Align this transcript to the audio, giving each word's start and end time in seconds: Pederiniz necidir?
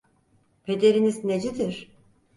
Pederiniz 0.65 1.23
necidir? 1.23 1.89